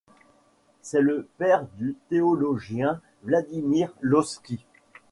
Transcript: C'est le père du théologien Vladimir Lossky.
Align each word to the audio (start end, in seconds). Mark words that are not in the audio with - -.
C'est 0.81 0.99
le 1.01 1.27
père 1.37 1.67
du 1.77 1.95
théologien 2.09 2.99
Vladimir 3.23 3.93
Lossky. 4.01 4.65